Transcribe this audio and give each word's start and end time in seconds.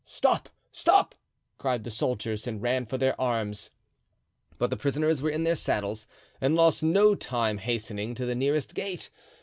"Stop! 0.07 0.49
stop!" 0.71 1.13
cried 1.59 1.83
the 1.83 1.91
soldiers, 1.91 2.47
and 2.47 2.59
ran 2.63 2.87
for 2.87 2.97
their 2.97 3.21
arms. 3.21 3.69
But 4.57 4.71
the 4.71 4.75
prisoners 4.75 5.21
were 5.21 5.29
in 5.29 5.43
their 5.43 5.53
saddles 5.55 6.07
and 6.41 6.55
lost 6.55 6.81
no 6.81 7.13
time 7.13 7.59
hastening 7.59 8.15
to 8.15 8.25
the 8.25 8.33
nearest 8.33 8.73
gate. 8.73 9.11